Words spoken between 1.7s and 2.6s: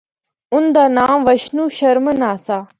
شرمن آسا۔